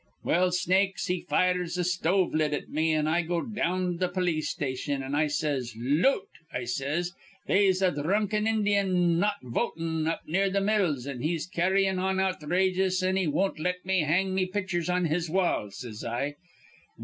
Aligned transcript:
"Well, 0.23 0.51
Snakes 0.51 1.05
he 1.05 1.21
fires 1.21 1.77
a 1.77 1.83
stove 1.83 2.33
lid 2.33 2.55
at 2.55 2.69
me; 2.69 2.91
an' 2.91 3.05
I 3.05 3.21
go 3.21 3.39
down 3.41 3.91
to 3.99 4.07
th' 4.07 4.11
polis 4.15 4.49
station, 4.49 5.03
an' 5.03 5.29
says 5.29 5.75
I, 5.75 5.79
'Loot,' 5.79 6.37
I 6.51 6.63
says, 6.63 7.13
'they'se 7.45 7.83
a 7.83 7.91
dhrunken 7.91 8.47
Indyun 8.47 9.19
not 9.19 9.35
votin' 9.43 10.07
up 10.07 10.21
near 10.25 10.49
th' 10.49 10.63
mills, 10.63 11.05
an 11.05 11.21
he's 11.21 11.45
carryin' 11.45 11.99
on 11.99 12.19
outrageous, 12.19 13.03
an' 13.03 13.15
he 13.15 13.27
won't 13.27 13.59
let 13.59 13.85
me 13.85 13.99
hang 14.01 14.33
me 14.33 14.47
pitchers 14.47 14.89
on 14.89 15.05
his 15.05 15.29
wall,' 15.29 15.69
says 15.69 16.03
I. 16.03 16.33